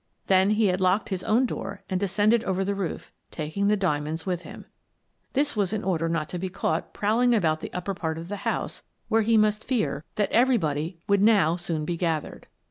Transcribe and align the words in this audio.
Then 0.25 0.49
he 0.49 0.65
had 0.65 0.81
locked 0.81 1.09
his 1.09 1.23
own 1.25 1.45
door 1.45 1.83
and 1.87 1.99
descended 1.99 2.43
over 2.45 2.65
the 2.65 2.73
roof, 2.73 3.11
taking 3.29 3.67
the 3.67 3.77
diamonds 3.77 4.25
with 4.25 4.41
him. 4.41 4.65
This 5.33 5.55
was 5.55 5.73
in 5.73 5.83
order 5.83 6.09
not 6.09 6.27
to 6.29 6.39
be 6.39 6.49
caught 6.49 6.91
prowling 6.91 7.35
about 7.35 7.59
the 7.59 7.71
upper 7.71 7.93
part 7.93 8.17
of 8.17 8.27
the 8.27 8.37
house, 8.37 8.81
where 9.09 9.21
he 9.21 9.37
must 9.37 9.63
fear 9.63 10.03
that 10.15 10.31
every 10.31 10.57
Mr. 10.57 10.61
Fredericks 10.61 10.85
Returns 11.05 11.05
73 11.05 11.05
body 11.05 11.05
would 11.07 11.21
now 11.21 11.55
soon 11.55 11.85
be 11.85 11.97
gathered. 11.97 12.47